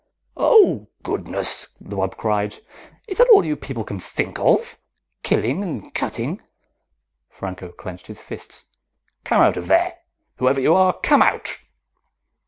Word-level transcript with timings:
"Oh, 0.35 0.87
goodness!" 1.03 1.67
the 1.79 1.95
wub 1.95 2.17
cried. 2.17 2.55
"Is 3.07 3.19
that 3.19 3.29
all 3.29 3.45
you 3.45 3.55
people 3.55 3.83
can 3.83 3.99
think 3.99 4.39
of, 4.39 4.79
killing 5.21 5.61
and 5.61 5.93
cutting?" 5.93 6.41
Franco 7.29 7.71
clenched 7.71 8.07
his 8.07 8.19
fists. 8.19 8.65
"Come 9.23 9.43
out 9.43 9.57
of 9.57 9.67
there! 9.67 9.99
Whoever 10.37 10.59
you 10.59 10.73
are, 10.73 10.99
come 11.01 11.21
out!" 11.21 11.59